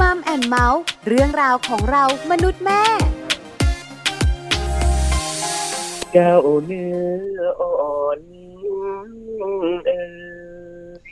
[0.00, 2.82] มัมแอนเมาส์เรื่องราวของเรามนุษย์แม่
[6.12, 6.34] เจ้า
[6.66, 6.92] เนื้
[7.36, 8.20] ออ่อน
[9.86, 10.02] เอ่
[11.08, 11.10] ย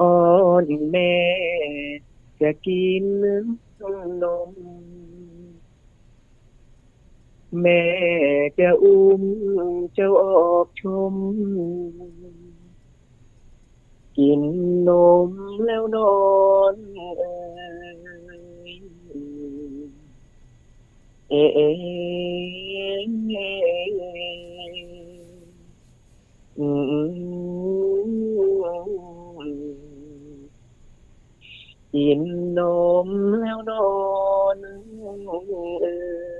[0.00, 0.18] อ่อ
[0.64, 1.14] นแม่
[2.40, 3.04] จะกิน
[4.22, 4.52] นม
[7.60, 7.82] แม่
[8.58, 9.22] จะอุ้ม
[9.94, 10.82] เจ้าออกช
[11.12, 11.14] ม
[14.22, 14.42] กิน
[14.88, 14.90] น
[15.28, 15.30] ม
[15.64, 16.12] แล้วนอ
[16.72, 16.76] น
[17.18, 17.30] เอ่
[18.70, 18.72] ย
[21.30, 21.58] เอเอ
[23.96, 24.02] เอ
[26.58, 28.00] อืม
[31.94, 32.20] กิน
[32.58, 32.60] น
[33.06, 33.08] ม
[33.40, 33.88] แล้วนอ
[34.56, 34.58] น
[35.80, 35.96] เอ่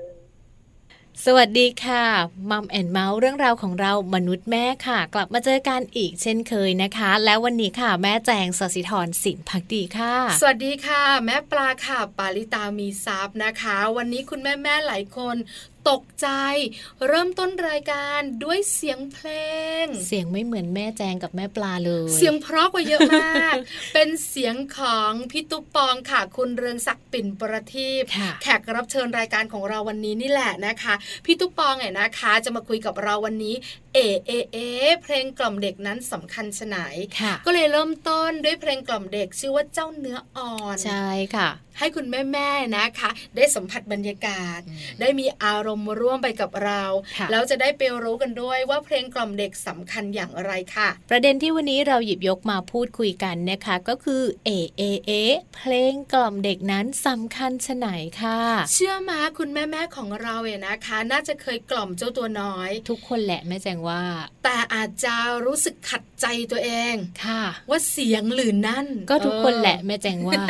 [1.27, 2.05] สวัสดีค่ะ
[2.49, 15.35] มัมแอนเมาส์เรื่องราวของเรามนุษย์แม่ค่ะ กลับมาเจอกันอีกเช่นเคยนะคะ แล้ววันนี้ค่ะ แม่แจงสศิธรสินพักดีค่ะ สวัสดีค่ะ แม่ปลาค่ะ ปาลิตามีซับนะคะ วันนี้คุณแม่แม่หลายคน
[15.89, 16.27] ตกใจ
[17.07, 19.27] เริ่มต้นรายการด้วยเสียงเพล
[19.83, 23.55] ง เสียงไม่เหมือนแม่แจงกับแม่ปลาเลย เสียงเพราะกว่าเยอะมาก
[23.93, 30.93] เป็นเสียงของพี่ตุ๊กปองค่ะ คุณเรืองศักดิ์ปิ่นประทีปค่ะแขกรับเชิญรายการของเราวันนี้นี่แหละนะคะ
[31.25, 33.55] พี่ตุ๊กปองเนี่ยนะคะ จะมาคุยกับเราวันนี้
[33.95, 34.57] เอเอเอ
[35.03, 36.77] เพลงกล่อมเด็กนั้นสำคัญชะไหน
[37.19, 46.83] ค่ะก็เลยเริ่มต้นด้วยเพลงกล่อมเด็กชื่อว่าเจ้าเนื้ออ่อนใช่ค่ะ ให้คุณแม่ๆนะคะ ได้สัมผัสบรรยากาศอืมได้มีอารมณ์ร่วมไปกับเรา
[47.17, 55.11] ค่ะแล้วจะได้ไปรู้กันด้วยว่าเพลงกล่อมเด็กสำคัญอย่างไรค่ะ ประเด็นที่วันนี้เราหยิบยกมาพูดคุยกันนะคะก็คือเอเอเอ
[55.55, 57.87] เพลงกล่อมเด็กนั้นสำคัญชะไหน
[58.21, 58.39] ค่ะ
[58.73, 64.01] เชื่อมาคุณแม่ๆของเราเนี่ยนะคะ น่าจะเคยกล่อมเจ้าตัวน้อย ทุกคนแหละแม่แจงว่า
[64.43, 65.15] แต่อาจจะ
[65.45, 70.43] รู้สึกขัดใจตัวเองค่ะ ว่าเสียงหรือนั่น ก็ทุกคนแหละเออแม่แจงว่า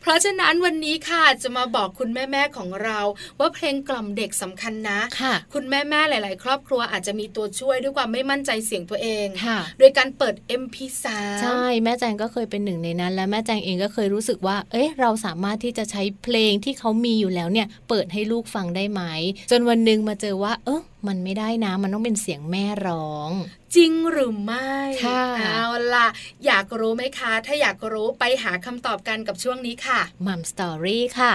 [0.00, 2.98] เพราะฉะนั้นวันนี้ค่ะจะมาบอกคุณแม่ๆของเรา
[3.40, 11.04] ว่าเพลงกล่อมเด็กสำคัญนะค่ะ คุณแม่ๆหลาย ๆ ครอบครัวอาจจะมีตัวช่วยด้วยความไม่มั่นใจเสียงตัวเองค่ะ โดยการเปิด MP3
[11.42, 19.02] ใช่แม่แจงก็เคยเป็นหนึ่งในนั้น และแม่แจงเองก็เคยรู้สึกว่า เอ๊ะเราสามารถที่จะใช้เพลงที่เขามีอยู่แล้วเนี่ยเปิดให้ลูกฟังได้ไหม
[19.50, 23.30] จนวันหนึ่งมาเจอว่า เออ มันไม่ได้นะ มันต้องเป็นเสียงแม่ร้อง
[23.76, 24.70] จริงหรือไม่
[25.04, 26.08] ค่ะเอาล่ะ
[26.46, 31.32] อยากรู้ไหมคะ ถ้าอยากรู้ไปหาคำตอบกันกับช่วงนี้ค่ะมัมสตอรี่ค่ะ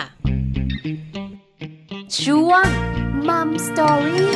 [2.22, 2.66] ช่วง
[3.28, 4.34] มัมสตอรี่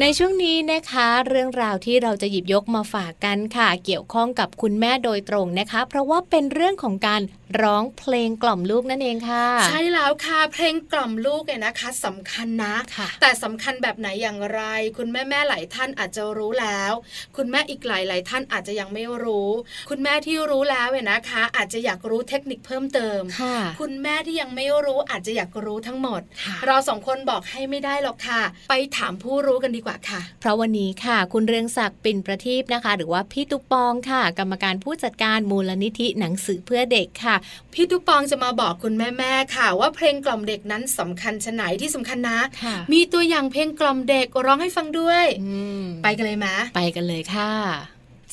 [0.00, 7.22] ในช่วงนี้นะคะ เรื่องราวที่เราจะหยิบยกมาฝากกันค่ะ เกี่ยวข้องกับคุณแม่โดยตรงนะคะ เพราะว่าเป็นเรื่องของการ
[7.62, 14.62] ร้องเพลงกล่อมลูกนั่นเองค่ะ ใช่แล้วค่ะ เพลงกล่อมลูกเนี่ยนะคะสำคัญนะค่ะแต่สำคัญแบบไหนอย่างไร
[14.98, 16.92] คุณแม่แม่ๆหลายท่านอาจจะรู้แล้ว
[17.36, 19.50] คุณแม่อีกหลายหลายๆท่านอาจจะยังไม่รู้
[19.90, 28.40] คุณแม่ที่รู้แล้วเนี่ยนะคะ อาจจะอยากรู้เทคนิคเพิ่มเติมค่ะคุณแม่ที่ยังไม่รู้อาจจะอยากรู้ทั้งหมดค่ะเราสองคนบอกให้ไม่ได้หรอกค่ะ
[28.70, 37.35] ไปถามผู้รู้กันดีกว่าค่ะ เพราะวันนี้ค่ะ คุณเรืองศักดิ์ปิ่นประทีปนะคะ หรือว่าพี่ตุ๊กปองค่ะ กรรมการผู้จัดการมูลนิธิหนังสือเพื่อเด็กค่ะ
[37.74, 47.52] พี่ตุ๊กปองจะมาบอกคุณแม่ๆค่ะ ว่าเพลงกล่อมเด็กนั้นสำคัญชะไหนที่สำคัญนะค่ะมีตัวอย่างเพลงกล่อมเด็กร้องให้ฟังด้วยอืมไปกันเลยมะไปกันเลยค่ะ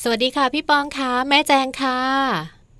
[0.02, 2.00] สวัสดีค่ะ พี่ปองค่ะแม่แจงค่ะ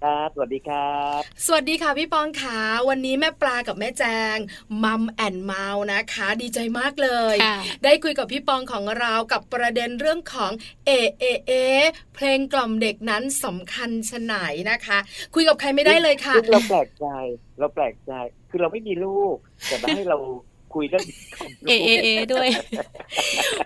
[0.04, 4.04] ครับ สวัสดีครับ สวัสดีค่ะพี่ปองขาวันนี้แม่ปลากับแม่แจ
[4.34, 4.37] ง
[4.84, 10.53] มัมแอนเมาส์นะคะ ดีใจมากเลยค่ะได้คุยกับพี่ปองของเรากับประเด็นเรื่องของ
[10.87, 11.53] เอเอเอ
[12.14, 14.34] เพลงกล่อมเด็กนั้นสำคัญชะไหน
[14.70, 14.98] นะคะ
[15.34, 17.06] คุยกับใครไม่ได้เลยค่ะซึ่งเราแปลกใจ
[17.59, 18.12] เราแปลกใจ
[18.50, 20.19] คือเราไม่มีลูกแต่มาให้เรา
[20.75, 22.49] คุยเรื่องของลูกเอเอเอด้วย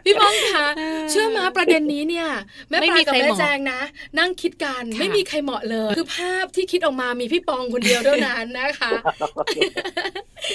[0.05, 0.67] พี่ปองคะ
[1.11, 2.29] เชื่อมาประเด็นนี้เนี่ย
[2.69, 3.81] แม่ไม่ปมีลากับใครแม่เหมาะแจงนะ
[4.19, 8.91] นั่งคิดกันค่ะไม่มีใครเหมาะเลย คือภาพที่คิดออกมามีพี่ปองคนเดียวเท่านั้นนะคะ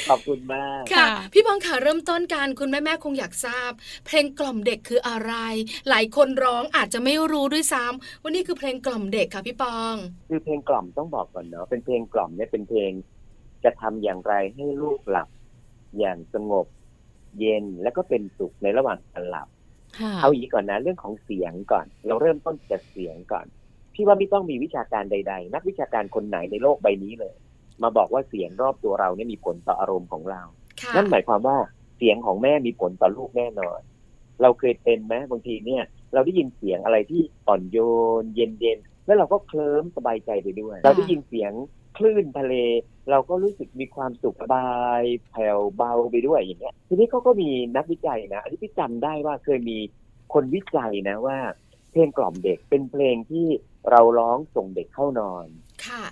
[0.10, 3.72] ขอบคุณมากค่ะค่ะพี่ปองค่ะเริ่มต้นการคุณแม่แม่ๆคงอยากทราบ
[4.06, 5.34] เพลงกล่อมเด็กคืออะไร
[5.90, 9.96] หลายคนร้องอาจจะไม่รู้ด้วยซ้ำว่านี่คือเพลงกล่อมเด็กค่ะพี่ปอง
[10.30, 12.92] คือเพลงกล่อมต้องบอกก่อนเนาะเป็นเพลงกล่อมเนี่ยเป็นเพลง
[13.64, 15.28] จะทำอย่างไรให้ลูกหลับ
[16.00, 16.66] อย่างสงบ
[17.40, 19.48] เย็นแล้วก็เป็นสุขในระหว่างการหลับ
[20.00, 23.46] ค่ะเอาอย่างนี้ก่อนนะ เรื่องของเสียงก่อน เราเริ่มต้นจากเสียงก่อน
[23.94, 27.36] พี่ว่าไม่ต้องมีวิชาการใด ๆ นักวิชาการคนไหนในโลกใบนี้เลย
[27.84, 30.42] มาบอกว่าเสียงรอบตัวเราเนี่ยมีผลต่ออารมณ์ของเรา
[30.82, 31.58] ค่ะนั่นหมายความว่า
[31.98, 33.80] เสียงของแม่มีผลต่อลูกแน่นอน
[34.42, 37.78] เราเคยเป็นไหมบางทีเนี่ย เราได้ยินเสียงอะไรที่อ่อนโย
[38.22, 41.52] น เย็นๆแล้วเราก็เคลิ้มสบายใจไปด้วย เราได้ยินเสียง
[41.98, 42.54] คลื่นทะเล
[43.10, 49.78] เราก็รู้สึกมีความสุขสบายแผ่วเบาไปด้วยอย่างเงี้ยทีนี้เขาก็มีนักวิจัยนะอันนี้พี่จำได้ว่าเคยมี
[50.34, 51.38] คนวิจัยนะว่า
[51.92, 53.48] เพลงกล่อมเด็กเป็นเพลงที่
[53.90, 55.48] เราร้องส่งเด็กเข้านอน
[55.88, 56.04] ค่ะ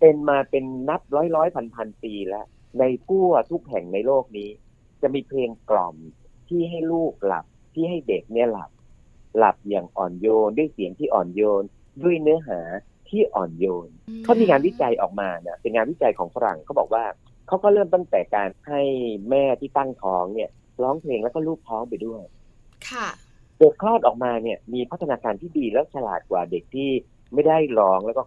[0.00, 2.46] เป็นมาเป็นนับร้อยร้อยพันพันปีแล้ว
[2.78, 4.50] ในทั่วทุกแห่งในโลกนี้
[5.02, 5.96] จะมีเพลงกล่อม
[6.48, 8.70] ที่ให้ลูกหลับที่ให้เด็กเนี่ยหลับ
[9.38, 11.62] หลับอย่างอ่อนโยนด้วยเสียงที่อ่อนโยน
[12.02, 12.60] ด้วยเนื้อหา
[13.10, 13.90] ที่อ่อนโยน
[14.24, 17.04] เขามีงานวิจัยออกมาเนี่ยเป็นงานวิจัยของฝรั่งเขาบอกว่า
[17.46, 18.82] เขาก็เริ่มตั้งแต่การให้
[19.30, 20.50] แม่ที่ตั้งท้องเนี่ย
[20.82, 22.22] ร้องเพลงแล้วก็ลูกท้องไปด้วย
[22.90, 23.08] ค่ะ
[23.58, 26.90] เด็กคลอดออกมาเนี่ยมีพัฒนาการที่ดีและฉลาดกว่าเด็กที่
[27.34, 28.22] ไม่ได้ร้องแล้วก็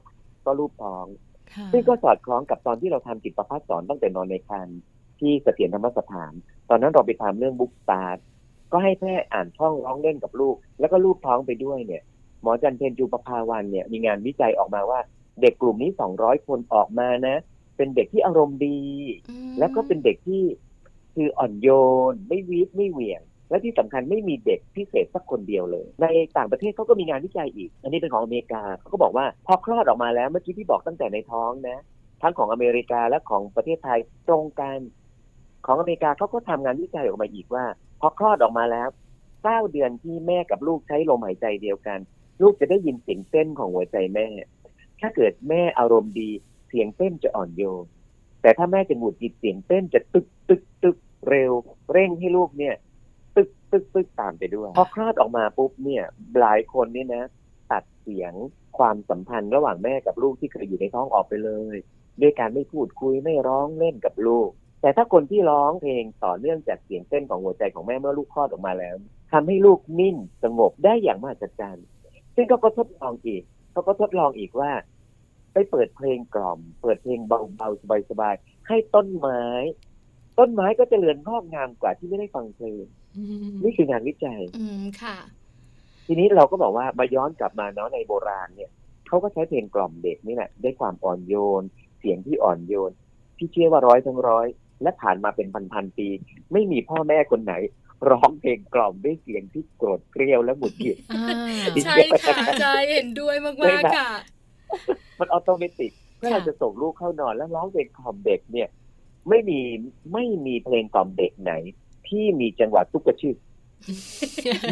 [0.46, 1.06] ก็ลูกท้อง
[1.54, 4.80] ค่ะซึ่งก็สอดคล้องกับตอนที่เราทำจิตประพัฒสอนตั้งแต่นอนในครรภ์
[5.20, 6.34] ที่เสถียรธรรมสถาน
[6.70, 8.24] ตอนนั้นเราไปทำเรื่องบุ๊กสตาร์
[8.72, 12.04] ก็ให้แม่อ่านท่องร้องเล่นกับลูก แล้วก็ลูกท้องไปด้วยเนี่ย
[12.44, 15.00] หมอจันเพนจูปภาวันเนี่ยมีงานวิจัยออกมาว่า
[15.42, 17.38] เด็กกลุ่มนี้200คนออกมานะ
[17.78, 18.80] เป็นเด็กที่อารมณ์ดี
[19.30, 20.44] อืมแล้วก็เป็นเด็กที่
[21.16, 21.70] คืออ่อนโย
[22.12, 26.06] น ไม่วีดไม่เหวี่ยง และที่สำคัญไม่มีเด็กพิเศษสักคนเดียวเลย ใน
[26.38, 31.78] ต่างประเทศเขาก็มีงานวิจัยอีก อันนี้เป็นของอเมริกาเขาก็บอกว่าพอคลอดออกมาแล้วเมื่อกี้ที่บอกตั้งแต่ในท้องนะ
[32.22, 34.80] ทั้งของอเมริกาและของประเทศไทยตรงกัน
[35.66, 37.66] ของอเมริกาเขาก็ทำงานวิจัยออกมาอีกว่า
[38.02, 38.88] พอคลอดออกมาแล้ว
[39.44, 42.00] เก้าเดือนที่แม่กับลูกใช้ลมหายใจเดียวกัน
[42.42, 44.28] ลูกจะได้ยินเสียงเต้นของหัวใจแม่
[45.02, 46.30] ถ้าเกิดแม่อารมณ์ดี
[46.70, 47.84] เสียงเต้นจะอ่อนโยน
[48.42, 50.98] แต่ถ้าแม่จะหงุดหงิดเสียงเต้นจะตึกตึกตึก
[51.30, 51.52] เร็ว
[51.92, 52.76] เร่งให้ลูกเนี่ย
[53.36, 56.04] ตึกตึกตึกตามไปด้วย พอคลอดออกมาปุ๊บเนี่ย
[56.40, 57.24] หลายคนเนี่ยนะ
[57.72, 58.34] ตัดเสียง
[58.78, 61.76] ความสัมพันธ์ระหว่างแม่กับลูกที่เคยอยู่ในท้องออกไปเลย
[62.22, 64.50] ด้วยการไม่พูดคุยไม่ร้องเล่นกับลูก
[64.82, 68.96] แต่ถ้าคนที่ร้องเพลงต่อเนื่องจากเสียงเต้นของหัวใจของแม่เมื่อลูกคลอดออกมาแล้ว
[69.32, 71.86] ทำให้ลูกนิ่งสงบได้อย่างมหัศจรรย์
[72.36, 74.72] ซึ่งเขาก็ทดลองอีกเขาก็ทดลองอีกว่า
[75.54, 79.44] ไปเปิดเพลงกล่อม เปิดเพลงเบาๆสบายๆให้ต้นไม้
[80.40, 82.86] ต้นไม้ก็จเจริญงอกงามกว่าที่ไม่ได้ฟังเพลง
[83.18, 85.18] อืมนี่คืองานวิจัย อืมค่ะ
[86.06, 88.72] ทีนี้เราก็บอกว่ามาย้อนกลับมาเนาะในโบราณเนี่ย
[89.08, 91.64] เขาก็ใช้เพลงกล่อมเด็กนี่แหละด้วยความอ่อนโยน
[92.00, 92.92] เสียงที่อ่อนโยน
[93.38, 94.48] พี่เชื่อว่าร้อยทั้งร้อย
[94.82, 96.08] และผ่านมาเป็นพันๆปี
[96.52, 97.54] ไม่มีพ่อแม่คนไหน
[98.10, 101.26] ร้องเพลงกล่อมด้วยเสียงที่โกรธเกรียวและหงุดหงิดอ่า
[101.86, 104.10] ใช่ค่ะใช่เห็นด้วยมากๆค่ะ
[105.20, 108.70] มัน automatic เมื่อเราค่ะจะส่งลูกเข้านอนแล้วร้องเพลงกล่อมเด็กเนี่ย
[109.30, 109.60] ไม่มี
[110.14, 111.54] ไม่มีเพลงกล่อมเด็กไหน
[112.08, 113.38] ที่มีจังหวะตุ๊กกระชึก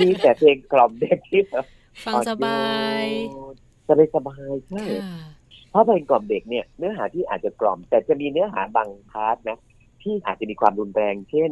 [0.01, 1.65] มีแต่เพลงกล่อมเด็กที่แบบ
[2.05, 2.61] ฟังสบา
[3.03, 3.05] ย
[3.87, 5.19] สบายสบายๆใช่ค่ะ
[5.69, 9.57] เพราะเพลงกล่อมเด็กเนี่ยเนื้อหาที่อาจจะกล่อม แต่จะมีเนื้อหาบาง part นะ
[10.01, 11.51] ที่อาจจะมีความรุนแรงเช่น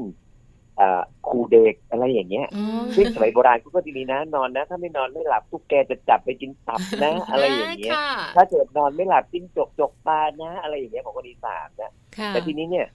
[0.79, 12.87] เอ่อขู่เด็กอะไรอย่างเงี้ยอืมซึ่งสมัยโบราณเขาก็จะมีนะนอนนะ ถ้าไม่นอนไม่หลับตุ๊กแกจะจับไปกินตับนะ อะไรอย่างเงี้ยค่ะถ้าเกิดนอนไม่หลับจิ้งจกจกปลานะ อะไรอย่างเงี้ยของคนอีสานนะค่ะแต่ทีนี้เนี่ย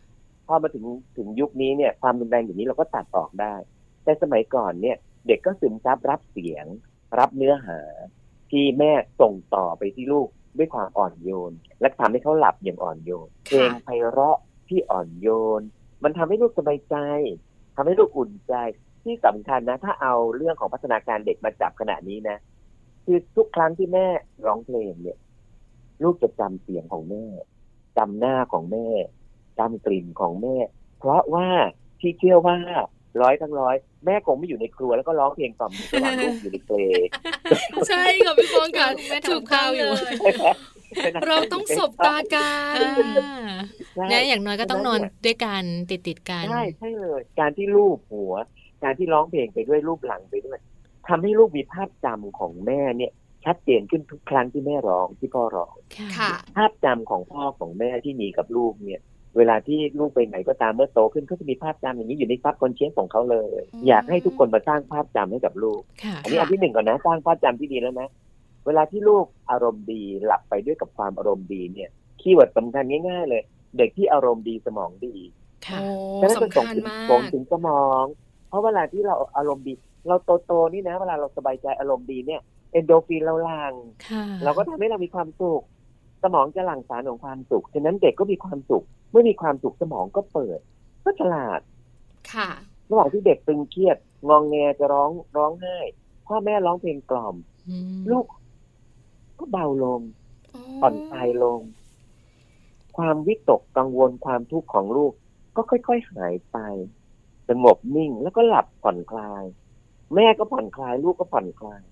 [0.48, 0.84] พอมาถึง
[1.16, 3.54] ถึงยุคนี้เนี่ย ความรุนแรงอย่างนี้เราก็ตัดออกได้
[4.04, 4.96] แต่สมัยก่อนเนี่ย
[5.26, 6.66] เด็กก็ซึมซับรับเสียง
[7.19, 7.80] รับเนื้อหา
[8.50, 10.28] ที่แม่ส่งต่อไปที่ลูก
[10.58, 14.38] ด้วยความอ่อนโยน และทำให้เขาหลับอย่างอ่อนโยนเพลงไพเราะ
[14.69, 15.28] ที่อ่อนโย
[15.60, 15.62] น
[16.04, 16.96] มันทำให้ลูกสบายใจ
[17.76, 18.55] ทำให้ลูกอุ่นใจ
[19.05, 22.37] ที่สำคัญนะ ถ้าเอาเรื่องของพัฒนาการเด็กมาจับขณะนี้นะ
[23.05, 24.06] คือทุกครั้งที่แม่
[24.47, 25.19] ร้องเพลงเนี่ย
[26.03, 27.25] ลูกจะจำเสียงของแม่
[27.97, 28.87] จำหน้าของแม่
[29.59, 30.56] จำกลิ่นของแม่
[30.99, 31.49] เพราะว่า
[32.00, 32.59] ที่เชื่อว่า
[33.23, 33.75] ร้อยทั้งร้อย
[34.05, 36.79] แม่คงไม่อยู่ในครัวแล้วก็ร้องเพลงกล่อมระหว่างลูกอยู่ในเปล
[37.88, 39.90] ใช่ค่ะพี่ฟองค่ะแม่ถูกทำข้าวอยู่
[40.94, 42.48] เลยเราต้องสบตากั
[42.78, 43.32] อ่นา
[43.94, 48.34] ใช่เนี่ยอย่างน้อยก็ต้องนอนด้วยกันติดติดๆกันใช่ใช่เลยการที่ลูกหัว
[48.82, 50.58] การที่ร้องเพลงไปด้วยลูบหลังไปด้วย
[51.08, 53.12] ทำให้ลูกมีภาพจำของแม่เนี่ย
[53.44, 55.74] ชัดเจนขึ้นทุกครั้งที่แม่ร้องที่พ่อร้อง
[56.18, 59.00] ค่ะภาพจำของพ่อของแม่ที่มีกับลูกเนี่ย
[59.36, 68.08] เวลาที่ลูกไปไหนก็ตามเมื่อโตขึ้นก็จะมีภาพจำอย่างนี้อยู่ใน subconscious ของเขาเลยอืมอยากให้ทุกคนมาสร้างภาพจำให้กับลูกค่ะอันนี้อันที่หนึ่งก่อนนะสร้างภาพจำที่ดีแล้วนะ
[68.66, 71.90] เวลาที่ลูกอารมณ์ดีหลับไปด้วยกับความอารมณ์ดีเนี่ย
[72.21, 73.42] keyword สำคัญง่าย ๆ เลย
[73.78, 75.16] เด็กที่อารมณ์ดีสมองดี
[75.66, 75.88] ค่ะโอ้
[76.21, 78.04] ฉะนั้นมันสำส่งคัญถึงมากส่งถึงสมอง
[78.49, 79.73] เพราะเวลาที่เราอารมณ์ดี
[80.09, 80.16] เรา
[80.47, 82.40] โตๆนี่นะ เวลาเราสบายใจอารมณ์ดีเนี่ย
[82.73, 83.75] เอนโดรฟินเราหลั่ง
[84.09, 85.62] ค่ะเราก็ทำให้เรามีความสุข
[86.23, 90.59] สมองจะหลั่งสารของความสุขฉะนั้นเด็กก็มีความสุขเมื่อมีความสุขสมองก็เปิด
[91.04, 91.61] ก็ฉลาด
[92.33, 92.50] ค่ะ
[92.90, 93.97] ระหว่างที่เด็กตึงเครียด
[94.28, 95.78] งองแงจะร้องร้องไห้
[96.26, 97.37] พ่อแม่ร้องเพลงกล่อม
[97.68, 98.25] อืมลูก
[99.44, 100.00] ก็เบาลง
[100.80, 101.60] ผ่อนคลายลง
[102.96, 105.12] ความวิตกกังวลความทุกข์ของลูก
[105.56, 106.58] ก็ค่อย ๆ หายไป
[107.48, 109.44] สงบนิ่งแล้วก็หลับผ่อนคลาย
[110.14, 111.82] แม่ก็ผ่อนคลาย ลูกก็ผ่อนคลาย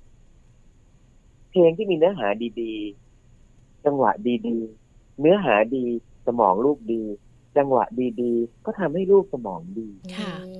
[1.50, 2.26] เพลงที่มีเนื้อหา
[2.60, 4.10] ดีๆ จังหวะ
[4.48, 5.84] ดีๆ เนื้อหาดี
[6.26, 7.02] สมองลูกดี
[7.56, 7.84] จังหวะ
[8.22, 10.52] ดีๆ ก็ทำให้ลูกสมองดีค่ะโอ้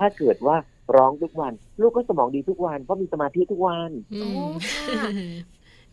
[0.00, 0.56] ถ้าเกิดว่า
[0.96, 5.00] ร้องทุกวัน ลูกก็สมองดีทุกวัน เพราะมีสมาธิทุกวันอืโอ้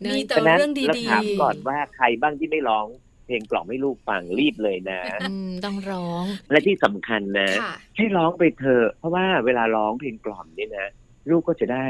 [0.00, 2.86] มค่ะเนยมีแต่ฉะนั้นเรื่องเราดีถามก่อนว่าใครบ้างที่ไม่ร้อง
[3.26, 10.88] เพลงกล่อมให้ลูกฟังรีบเลยนะอืมต้องร้อง และที่สำคัญนะค่ะให้ร้องไปเถอะเพราะว่าเวลาร้องเพลงกล่อมนี่นะ
[11.30, 11.86] ลูกก็จะได้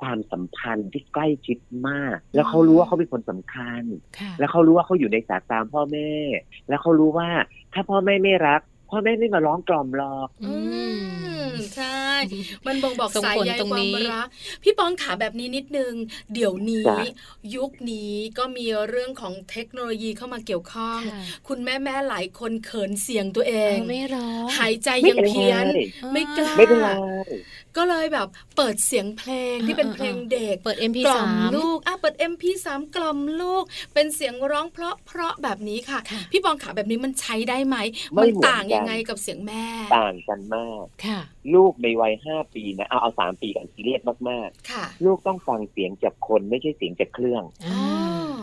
[0.00, 1.58] ความสัมพันธ์ที่ใกล้ชิด
[1.88, 3.82] มาก แล้วเขารู้ว่าเขาเป็นคนสำคัญ
[4.18, 6.10] ค่ะแล้วเขารู้ว่าเขาอยู่ในสายตามพ่อแม่
[6.68, 7.28] แล้วเขารู้ว่า
[7.72, 10.54] ถ้าพ่อแม่ไม่รัก พ่อแม่ไม่มาร้องกล่อมหรอก อือื
[10.94, 10.98] ม
[11.48, 12.10] มใช่
[12.66, 14.28] มันบ่งบอกส่งสายผลใยตรงควานี้มรัก
[14.62, 15.94] พี่ปองขาแบบนี้นิดนึง
[16.34, 16.98] เดี๋ยวนี้จ้ะ
[17.56, 25.70] ยุคนี้ก็มีเรื่องของเทคโนโลยีเข้ามาเกี่ยวข้องค่ะคุณแม่แม่ๆหลายคนเขินเสียงตัวเองเอาไม่ร้องหายใจไม่ยังเป็นเพี้ยนไร
[26.12, 26.88] ไม่กล้าไม่เป็นไร
[27.76, 33.64] ก็เลยแบบเปิดเสียงเพลงที่เป็นเพลงเด็กเปิดกล่อ MP3 มลูกอะเปิด MP3 กล่อมลูก
[33.94, 37.76] เป็นเสียงร้องเพราะเพราะๆแบบนี้ค่ะค่ะ พี่ปองขาแบบนี้มันใช้ได้ไหม
[38.14, 39.64] ไม่มันเหมือนต่างกันยังไงกับเสียงแม่
[39.96, 41.20] ต่างกันมากค่ะ
[41.54, 48.38] ลูกในวัยห้าปีนะเอาเอาสามปีกันซีเรียสมากค่ะๆลูกต้องฟังเสียงจากคนไม่ใช่เสียงจากเครื่องอ่า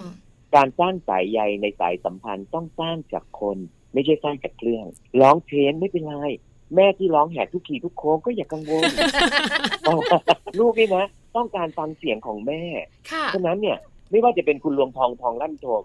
[0.56, 3.58] การสร้างสายใยในสายสัมพันธ์ต้องสร้างจากคน
[3.94, 4.86] ไม่ใช่สร้างจากเครื่อง
[5.22, 6.16] ร้องเพลงไม่เป็นไร
[6.76, 8.84] แม่ที่ร้องแหกทุกขีทุกโค้งก็อย่ากังวล
[10.60, 12.64] ลูกนี่นะต้องการฟังเสียงของแม่
[13.12, 13.78] ค่ะฉะนั้นเนี่ย
[14.12, 15.84] ไม่ว่าจะเป็นคุณลวงทองทองลั่นทม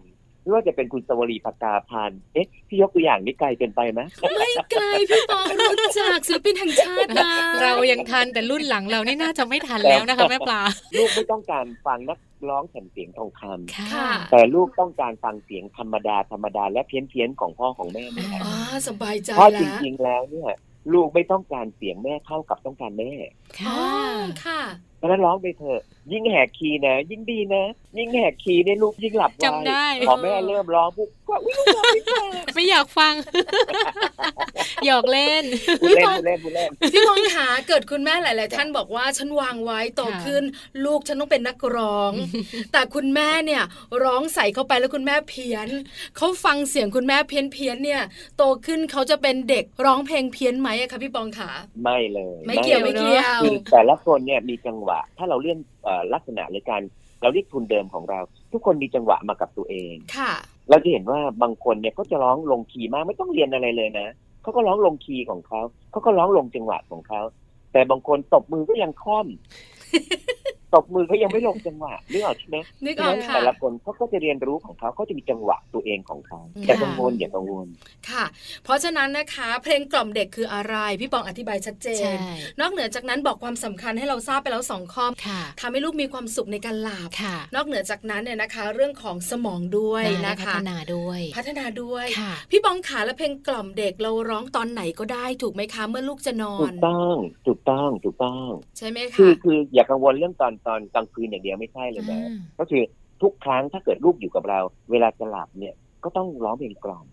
[0.49, 4.01] ไม่ว่าจะเป็นคุณสวรีปากกาพันธ์เอ๊ะพี่ยกตัวอย่างนี้ไกลเกินไปไหม
[4.37, 7.31] ไม่ไกลพี่ปองรู้จักศิลปินแห่งชาตินะ
[7.63, 10.61] เรายังทันแต่รุ่นหลังเรานี่น่าจะไม่ทันแล้วนะคะแม่ปลา
[10.99, 18.55] ลูกไม่ต้องการฟังนักร้องแผ่นเสียงทองคำค่ะค่ะแต่ลูกต้องการฟังเสียงธรรมดาธรรมดาและเพี้ยนเพียนๆของพ่อของแม่นี่แหละอ๋อ
[18.89, 20.51] สบายใจเพราะจแล้วริงๆแล้วเนี่ย
[20.93, 23.13] ลูกไม่ต้องการเสียงแม่เท่ากับต้องการแม่
[23.69, 23.81] อ๋อค่ะ
[24.45, 24.61] ค่ะ
[24.99, 27.65] เพราะฉะนั้นร้องไปเถอะ ยิ่งแหกคีย์นะ ยิ่งดีนะ
[27.99, 32.21] ยิ่งแหกคีย์เนี่ยลูกยิ่งหลับไวจำได้พอแม่เริ่มร้องปุ๊บก็วิ่งร้องไม่ได้
[32.55, 33.15] ไม่อยากฟัง
[34.87, 35.45] หยอกเล่น
[35.83, 40.45] พูดเล่นพูดเล่นพูดเล่นพี่ปองขาเกิดคุณแม่หลาย ๆ ท่านบอกว่าฉันวางไว้โตค่ะขึ้น
[40.85, 42.13] ลูกฉันต้องเป็นนักร้อง
[42.73, 43.63] แต่คุณแม่เนี่ย
[44.05, 45.69] ร้องใส่เข้าไปแล้วคุณแม่เพี้ยน
[46.17, 48.03] เขาฟังเสียงคุณแม่เพี้ยนเพี้ยนๆเนี่ย
[48.37, 51.51] โตขึ้นเขาจะเป็นเด็กร้องเพลงเพี้ยนไหมอะคะพี่ปองขา
[51.83, 55.78] ไม่เลย ไม่เกี่ยวไม่เกี่ยวคือแต่ละคนเนี่ยมีจังหวะ ถ้าเราเรียนเอ่อ
[56.13, 56.83] ลักษณะในการ
[57.23, 58.21] เราเรียกทุนเดิมของเรา
[58.53, 60.33] ทุกคนมีจังหวะมากับตัวเองค่ะ
[60.71, 64.09] เราจะเห็นว่าบางคนเนี่ยก็จะร้องลงคีย์มากไม่ต้องเรียนอะไรเลยนะ
[64.43, 67.21] เขาก็ร้องลงคีย์ของเขาเขาก็ร้องลงจังหวะของเขา
[67.73, 69.27] แต่บางคนตบมือก็ยังค่อม
[70.75, 77.67] ตบมือเขายังไม่ลงจังหวะนึกออกใช่ไหมนึกเพอราะอกฉะนั้นค่ะแต่ละคนเขาก็จะเรียนรู้ของเขาเขาจะมีจังหวะตัวเองของเขาค่ะแต่กังวลอย่ากังวล
[78.11, 78.25] ค่ะ
[78.65, 82.19] เพราะฉะนั้นนะคะ เพลงกล่อมเด็กคืออะไร พี่ปองอธิบายชัดเจใช่น
[82.61, 97.15] นอกเหนือจากนั้นบอกความสำคัญให้เราทราบไปแล้วสองข้อค่ะทำให้ลูกมีความสุขในการหลับค่ะนอกเหนือจากนั้นเนี่ยนะคะ เรื่องของสมองด้วยและนะพัคะฒนาด้วย พัฒนาด้วยค่ะพี่ปองขาและเพลงกล่อมเด็กเราร้องตอนไหนก็ได้ถูกไหมคะเมื่อลูกจะนอถูนกต้อง
[97.47, 98.49] ถูกต้องถูกต้อง
[98.79, 102.83] ใช่ไหมคืคะอคืออย่ากังวลเรื่องตอนตอนกลางคืนอย่างเดียวไม่ใช่เลยนะอ่าก็คือ
[103.23, 104.61] ทุกครั้งถ้าเกิดลูกอยู่กับเรา
[104.91, 105.75] เวลาจะหลับเนี่ย
[106.05, 107.07] ก็ต้องร้องเพลงกล่อม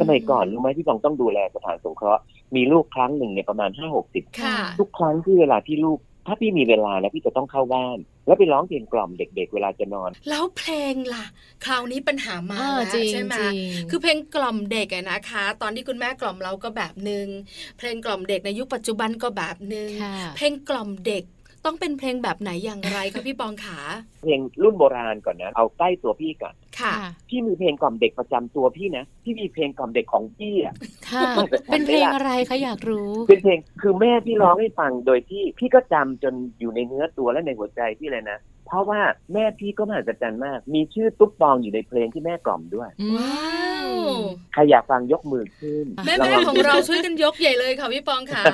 [0.00, 2.22] สมัยก่อนรู้ไหมพี่บองต้องดูแลสถานสงเคราะห์
[2.56, 11.24] มีลูกครั้งหนึ่งเนี่ยประมาณห้าหกสิบค่ะทุกครั้งที่เวลาที่ลูก ถ้าพี่มีเวลานะพี่จะต้องเข้าบ้าน แล้วไปร้องเพลงกล่อมเด็ก ๆ เวลาจะนอน แล้วเพลงล่ะ
[11.64, 13.56] คราวนี้ปัญหามาอ่าแล้วจริงใช่ไหมจริง
[13.90, 17.26] คือเพลงกล่อมเด็กอะนะคะ ตอนที่คุณแม่กล่อมเราก็แบบหนึ่ง
[17.78, 21.24] เพลงกล่อมเด็กในยุคปัจจุบันก็แบบหนึ่งค่ะเพลงกล่อมเด็ก
[21.64, 23.78] ต้องเป็นเพลงแบบไหนอย่างไรคะพี่ปองขา
[24.24, 26.92] เพลงรุ่นโบราณก่อนนะ เอาใกล้ตัวพี่ก่อนค่ะ
[27.28, 30.74] พี่มีเพลงกล่อมเด็กประจำตัวพี่นะ พี่มีเพลงกล่อมเด็กของพี่อะ
[31.10, 31.30] ค่ะ
[31.72, 38.38] เป็นเพลงอะไรคะอยากรู้ เป็นเพลงคือแม่พี่ร้องให้ฟังโดยที่พี่ก็จำจนอยู่ในเนื้อตัวและในหัวใจพี่เลยนะ
[38.70, 39.00] เพราะว่า
[39.32, 43.90] แม่พี่ก็มหัศจรรย์มาก มีชื่อตุ๊กปองอยู่ในเพลงที่แม่กล่อมด้วย ว้าว
[44.52, 48.44] ใครอยากฟังยกมือขึ้น แม่ลแม่ของเราช่วยกันยกใหญ่เลยค่ะพี่ปองขา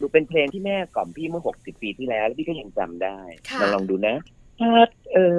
[0.00, 3.18] ดูเป็นเพลงที่แม่กล่อมพี่เมื่อหกสิบปีที่แล้วแล้วพี่ก็ยังจำได้
[3.50, 4.16] ค่ะมาลองดูนะ
[4.60, 5.30] พัดเอ๋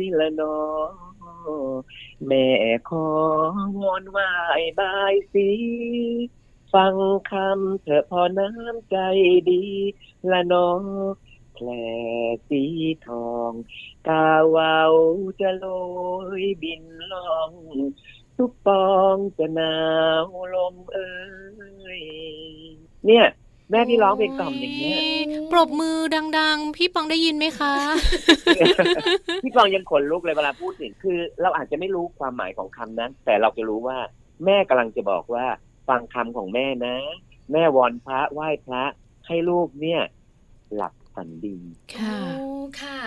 [0.00, 0.56] ยละนอ
[2.26, 2.46] แม่
[2.88, 3.08] ขอ
[3.80, 4.18] วอนไหว
[4.80, 5.48] บายสี
[6.74, 6.94] ฟัง
[7.30, 8.96] คำเถอะพอน้ำใจ
[9.50, 9.64] ดี
[10.32, 10.68] ละนอ
[11.54, 11.68] แผล
[12.48, 12.62] สี
[13.06, 13.50] ทอง
[14.08, 14.92] กาวาว
[15.40, 15.66] จะโล
[16.42, 16.82] ยบิน
[17.12, 17.50] ล่อง
[18.36, 19.74] ทุกปองจะหนา
[20.32, 21.12] วลมเอ้
[22.00, 22.02] ย
[23.06, 23.26] เนี่ย
[23.70, 24.98] แม่พี่ร้องเพลงกล่อมอย่างเงี้ย
[25.52, 25.98] ปรบมือ
[26.38, 27.74] ดัง ๆ พี่ปองได้ยินไหมคะ
[29.42, 33.98] พี่ฟองยังขนลุกเลยเวลาพูดถึงคือ เราอาจจะไม่รู้ความหมายของคำนั้น แต่เราจะรู้ว่า
[34.44, 35.46] แม่กำลังจะบอกว่า
[35.88, 36.96] ฟังคำของแม่นะ
[37.52, 38.82] แม่วอนพระไหว้พระ
[39.26, 40.00] ให้ลูกเนี่ย
[40.74, 41.56] หลับ ฝันดี
[41.94, 42.28] ค่ะโอ้
[42.82, 43.00] ค่ะ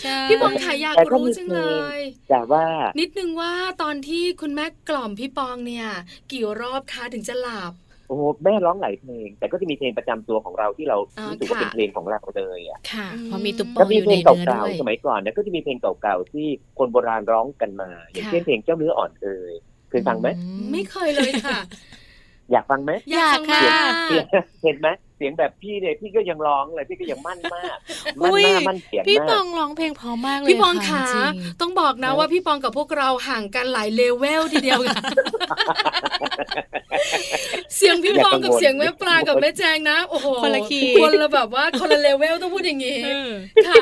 [0.00, 1.60] ใช่พี่ปองขาอยากแต่ก็รู้มีจังเล
[1.98, 2.64] ย แต่ว่า
[3.00, 3.52] นิดนึงว่า
[3.82, 5.88] ตอนที่คุณแม่กล่อมพี่ปองเนี่ย
[6.32, 7.72] กี่รอบคะถึงจะหลับ
[8.08, 16.46] โอ้โหแม่ร้องหลายเพลง แต่ก็จะมีเพลงประจำตัวของเราที่เราอ่ารู้สึกว่าค่ะเป็นเพลงของเราเลยอะค่ะอืมเพราะมีตุ๊ปปก็องมีอยู่เพลในงเนื้อเก่าด้วยๆสมัยก่อนเนี่ยก็จะมีเพลงเก่าๆที่
[16.78, 19.54] คนโบราณร้องกันมา อย่างค่ะเช่นเพลงเจ้าเนื้ออ่อนเอ่ย
[19.90, 21.58] เคยฟังไหมอืไม่เคยเลยค่ะ
[22.52, 24.24] อยากฟังไหมอยากฟังค่ะมากเสียง
[24.62, 27.76] เห็นไหมเสียงแบบพี่เนี่ยพี่ก็ยังร้องเลยพี่ก็ยังมั่นมาก
[28.20, 35.02] มั่นอุ้ยหน้ามั่นเสียงพี่มาปอกงร้องเพลงเพราะมากเลยพี่ปองค่ะขาจริงต้องบอกนะเออว่าพี่ปองกับพวกเราห่างกันหลายเลเวลทีเดียวค่ะ
[37.76, 43.32] เสียงพี่ปองกับเสียงแม่ปลากับแม่แจงนะโอ้โหคนละคีย์คนละแบบว่าคนละเลเวลต้องพูดอย่างนี้เออ
[43.66, 43.74] ค่ะ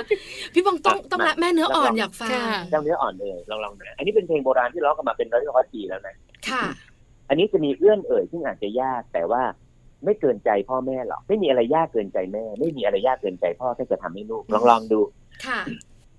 [0.55, 6.15] พี่ปองต้องต้องละแม่เนื้ออ่อนอยากฟังค่ะเจ้าเนื้ออ่อนเอ่ยลองลองนะอันนี้เป็นเพลงโบราณที่ร้องกันมาเป็นร้อยร้อยๆปีแล้วนะ
[6.49, 6.65] ค่ะ
[7.29, 9.43] อันนี้จะมีเอื้อนเอ่ยซึ่งอาจจะยากแต่ว่า
[10.05, 15.01] ไม่เกินใจพ่อแม่หรอกไม่มีอะไรยากเกินใจแม่ ไม่มีอะไรยากเกินใจพ่อถ้าจะทำให้ลูกลองลองดู
[15.47, 15.61] ค่ะ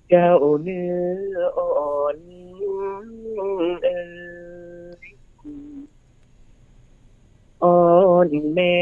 [0.09, 0.29] เจ้า
[0.63, 0.89] เนื้
[1.35, 2.17] ออ่อน
[3.83, 3.99] เอ่
[5.07, 5.09] ย
[7.63, 7.81] อ่อ
[8.27, 8.77] นแม่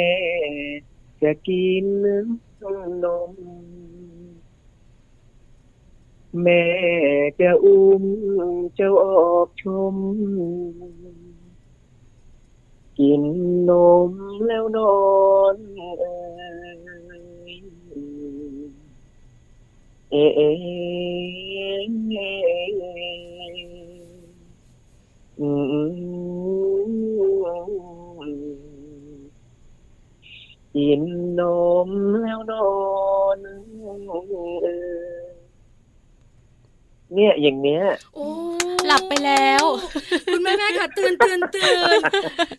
[1.22, 1.86] จะกิน
[3.04, 3.34] นม
[6.44, 6.64] แม่
[7.40, 8.04] จะอุ้ม
[8.76, 9.96] เจ้าออกชม
[13.04, 13.24] กิน
[13.70, 13.72] น
[14.10, 14.12] ม
[14.48, 14.94] แล้วนอ
[15.54, 15.58] น
[16.00, 16.14] เอ่
[17.52, 17.54] ย
[20.12, 21.82] เอะเอเอะ
[25.40, 26.12] อืม
[30.76, 31.02] กิน
[31.40, 31.42] น
[31.88, 31.90] ม
[32.22, 32.70] แล้วนอ
[33.38, 33.40] น
[34.62, 34.76] เอ่
[35.24, 35.32] ย
[37.14, 37.84] เนี่ยอย่างเนี้ย
[38.16, 38.28] โอ้
[38.92, 39.64] หลับไปแล้ว
[40.32, 42.00] คุณแม่แม่ค่ะตื่นตื่นตื่น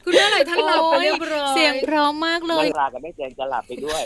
[0.05, 4.03] คุณแม่หลายท่านหลับไปเรียบร้อยเสียงเพร้อมมากเลไม่ยลากับแม่แจงจะหลับไปด้วย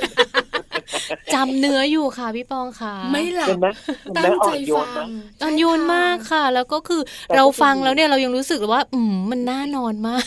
[1.34, 3.68] จำเนื้ออยู่ค่ะพี่ปองค่ะ ไม่หลัเห็บนไหม
[4.02, 5.06] เห็นไหมตั้งอ่ใจอนโยฟันงนะ
[5.42, 10.24] ตอนโยนมากค่ะ แล้วก็คือแต่ก็เราฟังจะมีแล้วเนี่ยเรายังรู้สึกเลยว่า อืมมันน่านอนมาก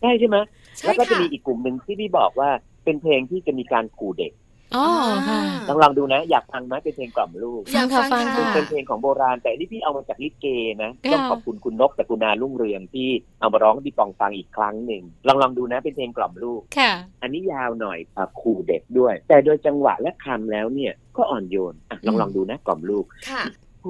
[0.00, 0.36] ใช่ใช่ไหม
[0.78, 2.50] ใช่แล้วก็จะค่ะมีอีกกลุ่มหนึ่งที่พี่บอกว่า
[2.84, 4.32] เป็นเพลงที่จะมีการขู่เด็ก
[4.76, 4.86] อ๋อ
[5.28, 10.46] ค่ะลองลองดูนะ อยากฟังไหมเป็นเพลงกล่อมลูกอยากฟังฟังค่ะค่ะเป็นเพลงของโบราณ แต่อันนี่พี่เอามาจากลิเก
[10.82, 13.08] นะค่ะต้องขอบคุณคุณนกแต่กุณาลุ่งเรืองที่
[13.40, 23.42] เอามาร้องให้พี่ปองฟังอีกครั้งหนึ่งลองลองดูนะเป็นเพลงกล่อมลูกค่ะ อันนี้ยาวหน่อยอะขู่เด็กด้วย แต่โดยจังหวะและคำแล้วเนี่ยก็อ่อนโยนอะลองลองดูนะกล่อมลูกค่ะ
[23.84, 23.86] พ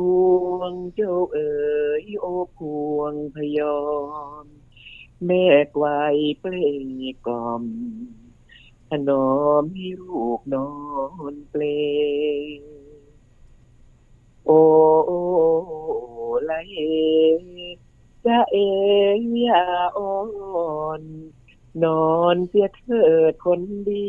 [0.52, 1.52] วงเจ้าเอ๋
[2.02, 2.58] ยโอพ
[2.94, 3.78] วงพยอ
[4.42, 4.44] ม
[5.26, 5.86] แม่ไกว
[6.40, 6.54] เปล
[7.26, 7.62] กล่อม
[8.88, 9.28] ถนอ
[9.60, 10.68] มให้ลูกนอ
[11.32, 11.62] นเปล
[14.46, 14.60] โอ้
[16.48, 16.76] ละเอ
[18.24, 18.56] จะเอ
[19.40, 19.64] อย่า
[19.98, 20.18] อ่อ
[21.00, 21.02] น
[21.82, 24.08] นอนเสียเถิดคนดี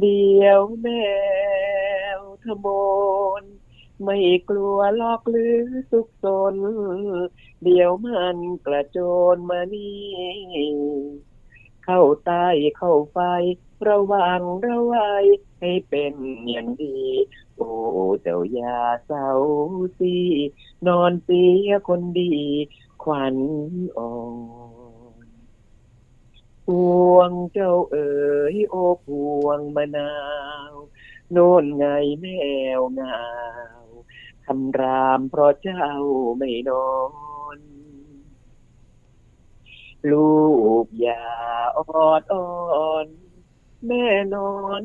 [0.00, 0.86] เดียวแม
[2.18, 2.66] วทะม
[3.40, 3.44] น
[4.02, 5.56] ไม่กลัวลอกหรือ
[5.90, 6.56] สุกสน
[7.62, 8.98] เดี๋ยวมันกระโจ
[9.34, 9.94] นมานี่
[11.84, 13.18] เข้าใต้เข้าไฟ
[13.88, 15.10] ระวังระไว้
[15.60, 16.14] ให้เป็น
[16.48, 17.00] อย่างดี
[17.56, 17.70] โอ้
[18.22, 19.30] เจ้ายาเศร้า
[19.98, 20.14] สี
[20.86, 22.34] นอนเสียคนดี
[23.02, 23.36] ขวัญ
[23.96, 24.10] อ่อ
[25.26, 25.28] น
[26.66, 26.68] พ
[27.12, 28.12] วงเจ้าเอ๋
[28.54, 29.06] ยโอ้พ
[29.44, 30.12] วงมะนา
[30.70, 30.74] ว
[31.30, 31.84] โน่นไง
[32.20, 32.26] แม
[32.78, 33.22] วงา
[33.82, 33.84] ว
[34.46, 35.86] คำรามเพราะเจ้า
[36.38, 37.33] ไม่นอน
[40.12, 40.34] ลู
[40.84, 41.24] กอย่า
[41.78, 43.06] ออดอ่อน
[43.86, 44.82] แม่นอน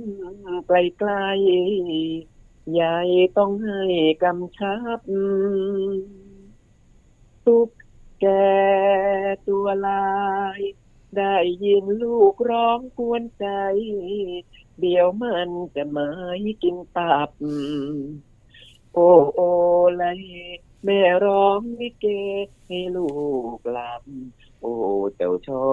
[0.68, 3.82] ไกลๆยายต้องให้
[4.24, 5.00] กำชับ
[7.46, 7.70] ทุก
[8.22, 8.26] แก
[9.48, 10.10] ตัวลา
[10.58, 10.60] ย
[11.18, 13.48] ได้ยินลูกร้องกวนใจ
[14.80, 17.30] เดี๋ยวมันจะหมายกินตับ
[18.94, 19.40] โอ้โอ
[19.96, 20.04] ไล
[20.86, 22.06] แม่ร้องลิเก
[22.68, 23.10] ให้ลู
[23.58, 24.04] กหลับ
[24.62, 24.74] โอ้
[25.16, 25.64] เจ้าชอ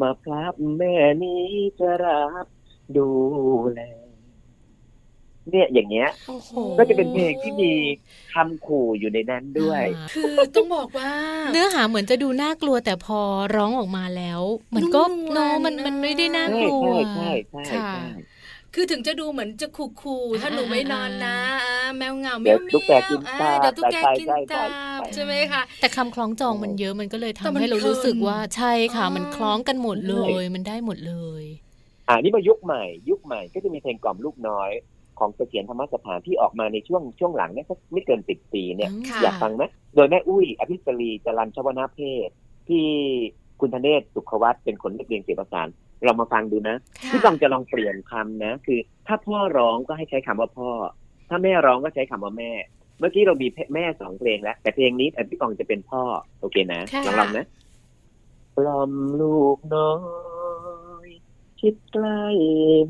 [0.00, 1.44] มาพลับแม่นี้
[1.78, 2.46] จะรับ
[2.96, 3.08] ดู
[3.72, 3.80] แล
[5.50, 7.72] เนี่ยอย่างเงี้ยโอ้โหก็จะเป็นเพลงที่มี
[8.32, 11.12] คำขู่อยู่ในนั้นด้วยอ่าคือต้องบอกว่า
[11.52, 13.20] เนื้อหาเหมือนจะดูน่ากลัวแต่พอ
[13.56, 14.40] ร้องออกมาแล้ว
[14.74, 18.02] มันก็นุ่มนวลโนมันมันไม่ได้น่าใช่กลัวใช่ใช่ใช่
[18.74, 24.64] ค่ะใช่คือถึงจะดูเหมือนจะขู่ๆถ้าหนูไม่นอนนะอ่าแมวเหงาเดี๋แมยววตุ๊กแกกินอ่าตาเดี๋ยวตุ๊กแกใช่กินใช่ใช่ตา
[24.98, 31.44] ใช่ใช่ไหมคะแต่คำคล้องจองมันเยอะมันก็เลยทำแต่มันให้เรารู้สึกว่าใช่ค่ะอ๋อมันคล้องกันหมดเลยมันได้หมดเลย
[32.08, 34.70] อ่านี่มายุคใหม่ ยุคใหม่ก็จะมีเพลงกล่อมลูกน้อย
[35.18, 39.62] ของเสถียรธรรมสถานที่ออกมาในช่วงช่วงหลังเนี่ยสักไม่เกินสิบปีเนี่ยค่ะอยากฟังไหม
[39.94, 42.28] โดยแม่อุ้ย อภิสรีจรัญชวนาเพศ
[42.68, 42.86] ที่
[43.60, 45.68] คุณธเนศสุขวัตเป็นคนเรียบเรียงเสียงประสาน
[46.04, 50.70] เรามาฟังดูนะค่ะพี่บองจะลองเปลี่ยนคำนะ คือ ถ้าพ่อร้องก็ให้ใช้คำว่าพ่อ
[51.28, 52.50] ถ้าแม่ร้องก็ใช้คำว่าแม่
[52.98, 56.02] เมื่อกี้เรามีแม่สองเพลงแล้ว แต่เพลงนี้พี่บองจะเป็นพ่อ
[56.40, 57.46] โอเคนะค่ะลองลองนะ
[58.56, 59.92] ปล่อมลูกน้อ
[61.06, 61.08] ย
[61.60, 62.22] ชิดใกล้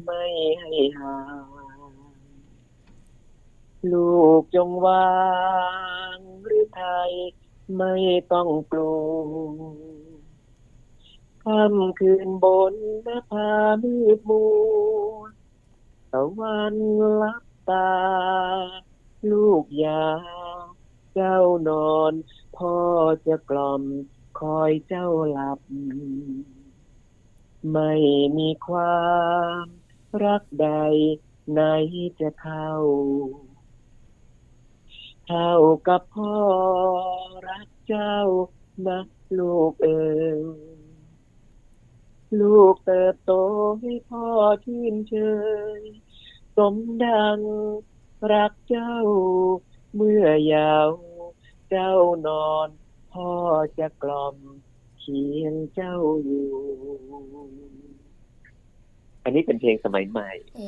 [0.02, 0.24] ไม่
[0.60, 1.60] ให้ห่าง
[3.92, 5.10] ลูกจงวา
[6.16, 7.12] งหรือไทย
[7.78, 7.94] ไม่
[8.32, 9.99] ต้องกลัว
[11.44, 12.74] ค่ำคืนบน
[13.04, 13.50] หน้าผา
[13.82, 14.44] มืดมั
[15.12, 15.22] ว
[16.12, 16.74] ตะวัน
[17.22, 17.90] ลับตา
[19.30, 20.04] ลูกยา
[21.14, 22.12] เจ้านอน
[22.56, 22.76] พ่อ
[23.26, 23.82] จะกล่อม
[24.40, 25.60] คอยเจ้าหลับ
[27.72, 27.92] ไม่
[28.38, 29.04] มีควา
[29.62, 29.64] ม
[30.24, 30.68] รักใด
[31.50, 31.60] ไหน
[32.20, 32.70] จะเท่า
[35.26, 35.52] เท่า
[35.88, 36.36] กับพ่อ
[37.48, 38.16] รักเจ้า
[38.86, 39.00] นะ
[39.38, 40.69] ลูกเอ๋ย
[42.38, 43.32] ลูกเติบโต
[43.80, 44.26] ให้พ่อ
[44.64, 45.14] ชื่นเช
[45.78, 45.80] ย
[46.56, 47.38] สมดัง
[48.32, 48.94] รักเจ้า
[49.94, 50.88] เมื่อยาว
[51.70, 51.92] เจ้า
[52.26, 52.68] นอน
[53.12, 53.30] พ่อ
[53.78, 54.36] จะกล่อม
[54.98, 56.50] เคียงเจ้าอยู่
[59.30, 60.66] นนี้เป็นเพลงสมัยใหม่ โอ้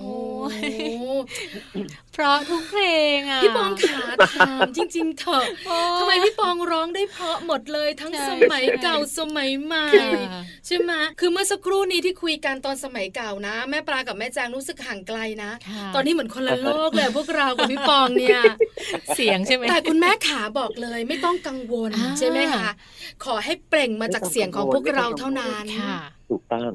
[2.13, 2.85] เพราะทุกเพล
[3.17, 4.05] งอะ พี่ปองขา
[4.39, 9.87] ถามจริง ๆ เถอะโอ้ทำไมพี่ปองร้องได้เพราะหมดเลยทั้งใช่สมัยเก่าสมัยใหม่
[10.33, 18.43] ค่ะใช่ไหมคือเมื่อสักครู่นี้ที่คุยกันตอนสมัยเก่านะ แม่ปลากับแม่แจงรู้สึกห่างไกลนะค่ะตอนนี้เหมือนคนละโลกเลยพวกเรากับพี่ปองเนี่ย
[19.17, 22.69] เสียงใช่ไหมแต่คุณแม่ขาบอกเลยไม่ต้องกังวลอ่าใช่ไหมคะ
[23.25, 25.97] ขอให้เปล่งมาจากเสียงของพวกเราเท่านั้นค่ะ
[26.31, 26.71] ถูกต้อง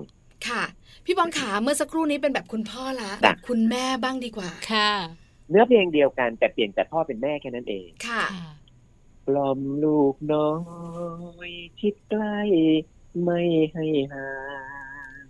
[0.47, 0.63] ค่ะ
[1.09, 4.91] พี่ปองขาเมื่อสักครู่นี้เป็นแบบคุณพ่อละจ้ะคุณแม่บ้างดีกว่าค่ะ
[5.49, 8.23] เนื้อเพลงเดียวกันแต่เปลี่ยนแต่พ่อเป็นแม่แค่นั้นเองค่ะ
[9.27, 10.51] กล่อมลูกน้อ
[11.49, 12.39] ยชิดใกล้
[13.23, 13.41] ไม่
[13.73, 14.31] ให้ห่า
[15.23, 15.25] ง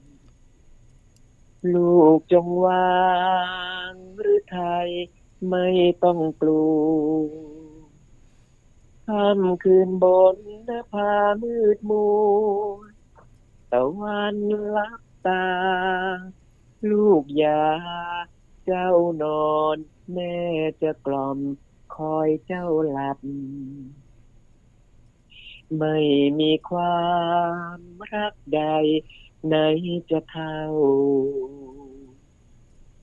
[1.73, 2.97] ลูกจงวา
[3.91, 4.89] งหรือไทย
[5.49, 5.67] ไม่
[6.03, 7.23] ต้องกลัว
[9.07, 11.11] ค่ำคืนบนหน้าผา
[11.41, 12.05] มืดมั
[12.71, 12.79] ว
[13.71, 14.35] ตะวัน
[14.75, 15.45] ลับ ตา
[16.91, 17.63] ลูกยา
[18.65, 18.89] เจ้า
[19.23, 19.77] นอน
[20.13, 20.35] แม่
[20.81, 21.39] จะกล่อม
[21.95, 23.19] คอยเจ้าหลับ
[25.77, 25.97] ไม่
[26.39, 27.05] มีควา
[27.75, 27.77] ม
[28.13, 28.61] รักใด
[29.47, 29.55] ไหน
[30.09, 30.59] จะเท่า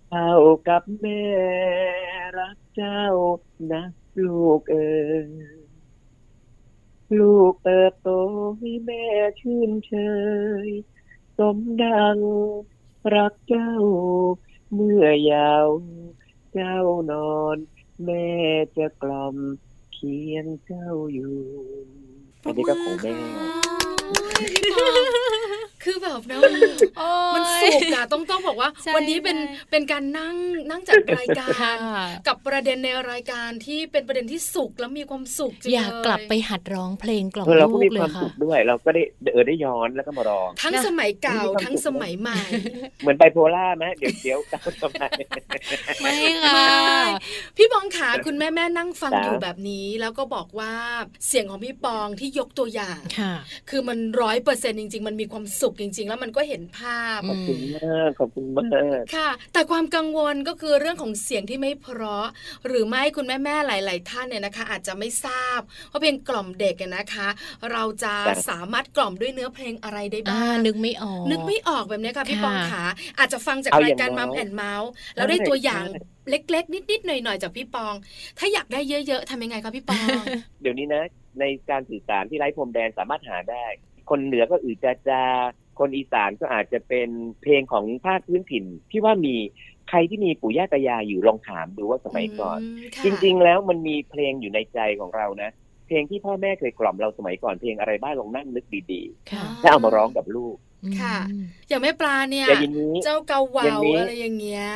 [0.08, 0.32] เท่า
[0.68, 1.24] กับแม่
[2.38, 3.02] รักเจ้า
[3.72, 3.82] นะ
[4.24, 4.94] ลูกเอ๋
[5.28, 5.30] ย
[7.18, 8.10] ลูกเติบโต
[8.58, 9.04] ให้แม่
[9.40, 9.92] ชื่นเช
[10.66, 10.68] ย
[11.38, 12.18] สมดัง
[13.14, 13.72] รักเจ้า
[14.72, 15.66] เมื่อยาว
[16.52, 16.76] เจ้า
[17.10, 17.56] นอน
[18.04, 18.28] แม่
[18.76, 19.36] จะกล่อม
[19.92, 21.36] เคียงเจ้าอยู่
[22.44, 24.88] อันนี้ก็ของแม่พี่ปอ
[25.42, 25.43] ง
[25.84, 26.52] คือแบบนะมัน
[26.98, 30.36] โอ้มันยสุกอะต้องต้องบอกว่าใช่วันนี้เป็นใช่เป็นการนั่ง
[30.70, 31.78] นั่งจัดรายกาค่ะร
[32.26, 42.40] กับประเด็นในรายการที่เป็นประเด็นที่สุกแล้วมีความสุขจังอยากเลกลับไปหัดร้องเพลงกล่อมเออเราลูก็มีกเลความยสุค่ะขด้วยเราก็ได้เออได้ย้อนแล้วก็มาร้องทั้งนะสมัยเก่ามีความทั้งสุขสมัยใหม่
[43.02, 45.10] เหมือนไบโพล่าไหมเดี๋ยวเดี๋ยวตามสมัย
[46.02, 46.68] ไม่ค่ะ
[47.56, 50.72] พี่ปองขาคุณแม่แม่นั่งฟังจ้ะอยู่แบบนี้แล้วก็บอกว่า
[51.28, 53.34] เสียงของพี่ปองที่ยกตัวอย่างค่ะ
[53.70, 58.66] คือมันร้อยเปอร์เซ็นจริง ๆ มันมีความสุขจริง ๆ แล้วมันก็เห็นภาพอืขอบคุณมากขอบคุณมา
[59.02, 62.26] กค่ะ แต่ความกังวลก็คือเรื่องของเสียงที่ไม่เพราะ
[62.66, 65.60] หรือไม่คุณแม่แม่ๆหลาย ๆ ท่านเนี่ยนะคะ อาจจะไม่ทราบ
[65.90, 67.28] ว่าเพลงกล่อมเด็กอะนะคะ
[67.72, 72.82] เราจะจ้ะสามารถกล่อมด้วยเนื้อเพลงอะไรได้อ่าบ้างนึกไม่ออก นึกไม่ออกแบบเนี้ยค่ะพี่ค่ะปองขา
[73.18, 77.94] อาจจะฟังจากเอาราอยย่างการน้มัอยมแอนเมาส์แล้วได้ใช่ตัวอย่างใช่เล็ก ๆ นิดๆหน่อยๆจากพี่ปอง
[78.38, 80.24] ถ้าอยากได้เยอะ ๆทำยังไงคะพี่ปอง
[80.60, 81.02] เดี๋ยวนี้นะ
[81.40, 83.64] ในการสื่อสารที่ไร้พรมแดนสามารถหาได้
[84.10, 85.22] คนเหนือก็อือจาจา
[85.78, 87.08] คนอีสานก็อาจจะเป็น
[87.42, 89.34] เพลงของภาคพื้นถิ่นที่ว่ามี
[89.88, 95.50] ใครที่มีปู่ย่าตายายอยู่ลองถามดูว่าสมัยก่อนมค่ะจริง ๆ แล้วมันมีเพลงอยู่ในใจของเรานะ
[95.86, 100.56] เพลงที่พ่อแม่เคยกล่อมเราสมัยก่อนเพลงอะไรบ้างลองนั่งนึกดีค่ะๆแล้วเอามาร้องกับลูก
[101.00, 104.66] ค่ะอืมอย่างแม่ปลาเนี่ยแต่อย่างนี้เจ้าเกาเหวาอย่างนี้อะไรอย่างเงี้ย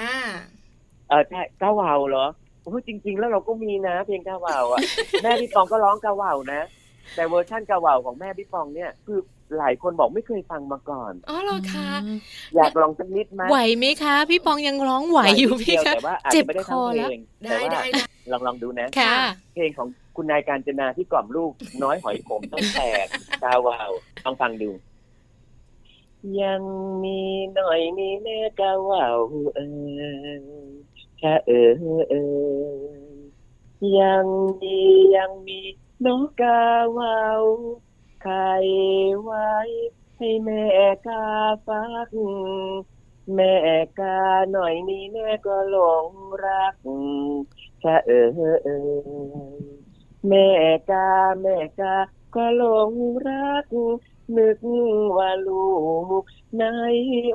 [1.08, 2.26] เออใช่ก้าววาวเหรอ
[2.62, 4.80] โอ้ยจริง ๆ แล้วเราก็มีนะ เพลงก้าววาวอะ
[5.22, 6.60] แม่พี่ปองก็ร้องก้าววาวนะ
[7.14, 9.18] แต่เวอร์ชั่นก้าววาวของแม่พี่ปองเนี่ย คือ
[9.58, 11.90] หลายคนบอกไม่เคยฟังมาก่อนอ๋อเหรอคะ
[12.56, 19.14] อยากลองสักนิดไหมไหวไหมคะ พี่ปองยังร้องไหวอยู่พี่นิดเดีคะแต่ว่าอาจเจ็บจะไม่ได้คทั้งอเพลแล้วงได้แต่ว่าได้ได้ลองลองดูนะค่ะ
[19.54, 23.06] เพลงของคุณนายการจนาที่กล่อมลูกน้อยหอยขมต้องแตก
[23.44, 23.90] ก้าววาว
[24.24, 24.70] ลองฟังดู
[26.42, 26.62] ยัง
[27.04, 27.20] มี
[27.54, 29.16] หน่อยมีแม่ก้าววาว
[29.56, 30.38] เออ
[31.22, 31.70] ชะเออ
[32.10, 32.14] เอ
[32.66, 32.88] อ
[34.00, 34.24] ยัง
[34.62, 34.78] มี
[35.16, 35.60] ยังมี
[36.06, 36.62] น้องกา
[36.98, 37.42] วาว
[38.22, 38.34] ใคร
[39.22, 39.48] ไว้
[40.16, 40.64] ให้แม่
[41.06, 41.24] กา
[41.66, 42.08] ฟัก
[43.34, 43.54] แม่
[43.98, 44.18] กา
[44.50, 45.76] หน่อยนี้แม่ก็หล
[46.06, 46.08] ง
[46.44, 46.74] รัก
[47.82, 48.28] ชะเออ
[48.64, 49.78] เออ
[50.28, 50.48] แม่
[50.90, 51.08] กา
[51.40, 51.94] แม่กา
[52.34, 52.92] ก็หลง
[53.26, 53.64] รัก
[54.36, 54.58] นึก
[55.18, 55.68] ว่าลู
[56.20, 56.22] ก
[56.58, 56.62] ใน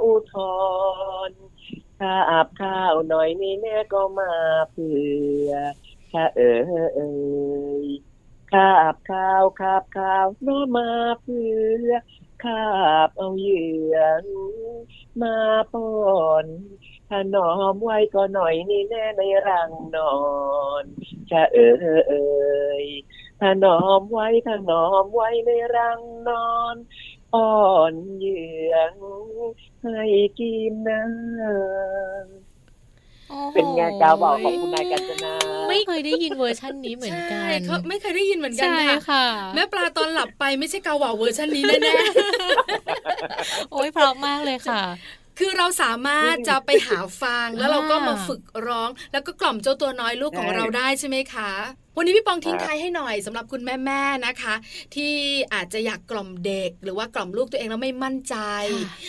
[0.03, 0.33] อุทธ
[1.29, 1.31] ร
[1.99, 4.33] ข้าอาบข้าวหน่อยนี่แม่ก็มา
[4.71, 4.93] เพื่
[5.47, 5.51] อ
[6.11, 6.53] ข้าเอ๋
[7.85, 8.12] ย
[8.53, 10.89] ข้าบข้าวคาบข้าวน้อมา
[11.21, 11.45] เพื่
[11.87, 11.91] อ
[12.43, 12.63] ข้า
[13.07, 13.97] บเอาเหยื่อ
[15.21, 15.35] มา
[15.73, 15.91] ป้อ
[16.43, 16.45] น
[17.09, 20.15] ถ้านอมไว้ก็หน่อยนี่แน่ในรังนอ
[20.81, 20.83] น
[21.31, 21.69] จะเอ๋
[22.83, 22.85] ย
[23.39, 26.75] ถ้านอมไว้ถ้านอมไว้ในรังนอน
[27.33, 27.41] อ่อ
[27.91, 28.75] นเหยื่อ
[29.81, 30.01] ให้
[30.37, 31.01] กินนะ
[31.37, 31.51] โอ้
[32.41, 32.52] โห
[33.53, 35.33] เป็นไงกาวบอกขอบคุณนายกัญจนา
[35.69, 41.95] ไม่เคยได้ยินเวอร์ชันนี้เหมือนกัใช่นเขาไม่เคยได้ยินเหมือนกันใช่ค่ะค่ะ แม่ปลาตอนหลับไปไม่ใช่เกาเหว่าเวอร์ชันนี้แน่
[43.71, 51.51] โอ้ยเพราะมากเลยค่ะๆ คือเราสามารถจะไปหาฟังแล้วเราก็มาฝึกร้อง แล้วก็กล่อมเจ้าตัวน้อยลูกของใช่เราได้ใช่ไหมคะ
[51.97, 54.55] วันนี้พี่ปองทิ้งครับท้ายให้หน่อยสำหรับคุณแม่ๆนะคะ
[54.95, 55.13] ที่
[55.53, 58.35] อาจจะอยากกล่อมเด็ก หรือว่ากล่อมลูกตัวเองแล้วไม่มั่นใจ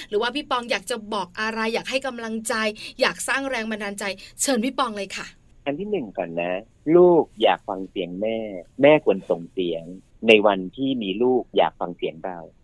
[0.08, 2.54] หรือว่าพี่ปองอยากจะบอกอะไรอยากให้กำลังใจ
[3.00, 4.04] อยากสร้างแรงบันดาลใจ
[4.42, 5.26] เชิญพี่ปองเลยค่ะ
[5.64, 6.52] อันที่หนึ่งก่อนนะ
[6.96, 8.38] ลูกอยากฟังเสียงแม่
[8.82, 9.84] แม่ควรส่งเสียง
[10.28, 12.63] ในวันที่มีลูกอยากฟังเสียงเราค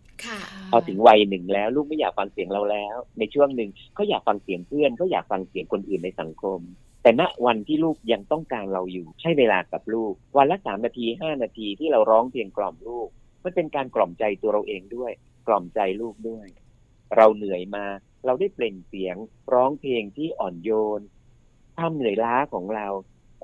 [0.71, 6.59] พอถึงวัยหนึ่งแล้ว ลูกไม่อยากฟังเสียงเราแล้ว ในช่วงหนึ่งเขาอยากฟังเสียงเพื่อนเขาอยากฟังเสียงคนอื่นในสังคม
[7.03, 13.09] แต่ณวันที่ลูกยังต้องการเราอยู่ให้เวลากับลูก วันละสามนาทีห้านาทีที่เราร้องเพลงกล่อมลูก
[13.43, 15.11] มันเป็นการกล่อมใจตัวเราเองด้วย
[15.47, 16.47] กล่อมใจลูกด้วย
[17.15, 17.85] เราเหนื่อยมา
[18.25, 19.15] เราได้เปล่งเสียง
[19.53, 21.01] ร้องเพลงที่อ่อนโยน
[21.77, 22.87] ความเหนื่อยล้าของเรา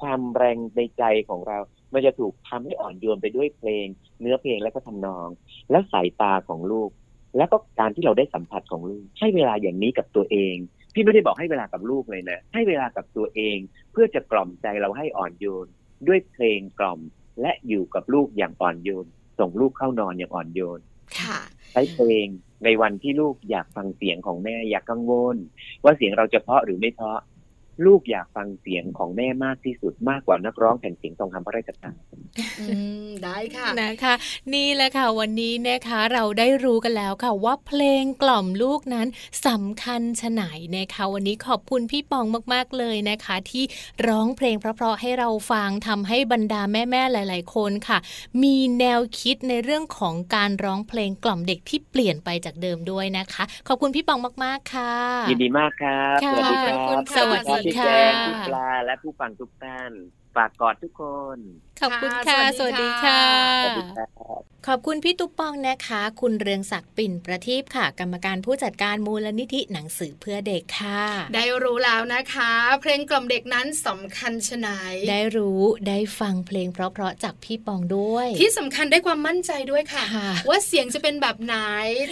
[0.01, 1.57] ความแรงในใจของเรา
[1.93, 3.86] มันจะถูกทำให้อ่อนโยนไปด้วยเพลง
[4.21, 5.28] เนื้อเพลงและก็ทำนอง
[5.71, 6.89] และสายตาของลูก
[7.38, 10.56] แล้วก็การที่เราได้สัมผัสของลูก ให้เวลาอย่างนี้กับตัวเอง
[10.93, 13.58] พี่ไม่ได้บอกให้เวลากับลูกเลยนะ ให้เวลากับตัวเอง
[13.91, 15.67] เพื่อจะกล่อมใจเราให้อ่อนโยน
[16.08, 17.00] ด้วยเพลงกล่อม
[17.41, 19.06] และอยู่กับลูกอย่างอ่อนโยน
[19.39, 20.80] ส่งลูกเข้านอนอย่างอ่อนโยน
[21.19, 21.39] ค่ะ
[21.71, 22.28] ใช้เพลง
[22.63, 25.38] ในวันที่ลูกอยากฟังเสียงของแม่อยากกังวล
[25.84, 27.19] ว่าเสียงเราจะเพราะหรือไม่เพราะ
[27.85, 31.95] ลูกอยากฟังเสียงของแม่มากที่สุดมากกว่านักร้องแผ่นเสียงทองคำพระราชทาน
[32.59, 32.65] อื
[33.05, 34.13] มได้ค่ะนะคะ
[34.53, 39.07] นี่แหละค่ะวันนี้นะคะเราได้รู้กันแล้วค่ะว่าเพลงกล่อมลูกนั้น
[39.47, 40.43] สำคัญชะไหน
[40.77, 43.63] นะคะวันนี้ขอบคุณพี่ปองมากๆเลยนะคะ ที่
[44.07, 47.97] ร้องเพลงเพราะๆให้เราฟังทำให้บรรดาแม่ๆหลาย ๆ คนค่ะ
[48.43, 54.93] มีแนวคิดในเรื่องของการร้องเพลงกล่อมเด็กที่เปลี่ยนไปจากเดิมด้วยนะคะ ขอบคุณพี่ปองมากๆค่ะ
[55.29, 59.91] ยินดีมากครับค่ะสวัสดีครับขอบคุณค่ะสวัสดีพี่ค่ะแจงพี่ปลาและผู้ฟังทุกท่าน
[60.38, 61.04] ฝากกอดทุกค
[61.36, 61.38] น
[61.82, 63.21] ขอบคุณค่ะค่ะสสวัวัสสดีดีค่ะค่ะ
[63.63, 71.04] สวัสดีครับขอบคุณพี่ตุ๊ปปองนะคะ คุณเรืองศักดิ์ปิ่นประทีปค่ะ กรรมการผู้จัดการมูลนิธิหนังสือเพื่อเด็กค่ะ
[71.36, 74.69] ได้รู้แล้วนะคะ เพลงกล่อมเด็กนั้นสำคัญชะไหน
[75.10, 81.56] ได้รู้ได้ฟังเพลงเพราะๆจากพี่ปองด้วย ที่สำคัญได้ความมั่นใจด้วยค่ะค่ะ ว่าเสียงจะเป็นแบบไหน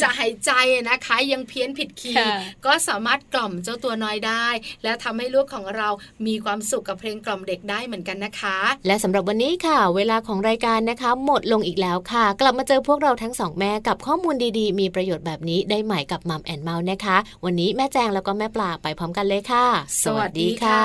[0.02, 0.52] จะหายใจ
[0.90, 2.36] นะคะ ยังเพี้ยนผิด key ค่ะ
[2.66, 4.48] ก็สามารถกล่อมเจ้าตัวน้อยได้
[4.84, 5.90] และทำให้ลูกของเรา
[6.28, 19.65] มีความสุขกับเพลงกล่อมเด็กได้เหมือนกันนะคะ และสำหรับวันนี้ค่ะ เวลาของรายการนะคะ หมดลงอีกแล้วค่ะ กลับมาเจอพวกเราทั้งสองแม่กับข้อมูลดีๆ มีประโยชน์แบบนี้ได้ใหม่กับ Mom and Mouth นะคะ วันนี้แม่แจงแล้วก็แม่ปลาไปพร้อมกันเลยค่ะ
[20.04, 20.84] สวัสดีค่ะ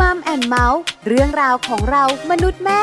[0.00, 2.82] Mom and Mouth เรื่องราวของเรามนุษย์แม่